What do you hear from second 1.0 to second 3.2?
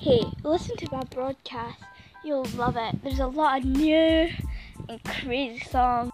broadcast. You'll love it. There's